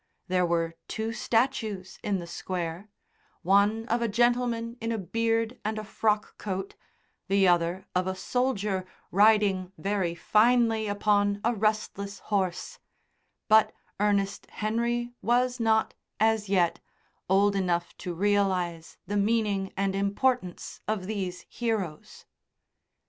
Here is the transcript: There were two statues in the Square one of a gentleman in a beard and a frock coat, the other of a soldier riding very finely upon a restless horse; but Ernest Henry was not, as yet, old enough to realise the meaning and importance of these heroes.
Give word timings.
There 0.29 0.47
were 0.47 0.73
two 0.87 1.13
statues 1.13 1.99
in 2.03 2.17
the 2.17 2.25
Square 2.25 2.89
one 3.43 3.85
of 3.87 4.01
a 4.01 4.07
gentleman 4.07 4.75
in 4.81 4.91
a 4.91 4.97
beard 4.97 5.59
and 5.63 5.77
a 5.77 5.83
frock 5.83 6.39
coat, 6.39 6.73
the 7.27 7.47
other 7.47 7.85
of 7.93 8.07
a 8.07 8.15
soldier 8.15 8.83
riding 9.11 9.73
very 9.77 10.15
finely 10.15 10.87
upon 10.87 11.39
a 11.43 11.53
restless 11.53 12.17
horse; 12.33 12.79
but 13.47 13.73
Ernest 13.99 14.47
Henry 14.49 15.11
was 15.21 15.59
not, 15.59 15.93
as 16.19 16.49
yet, 16.49 16.79
old 17.29 17.55
enough 17.55 17.95
to 17.99 18.15
realise 18.15 18.97
the 19.05 19.17
meaning 19.17 19.71
and 19.77 19.95
importance 19.95 20.81
of 20.87 21.05
these 21.05 21.45
heroes. 21.47 22.25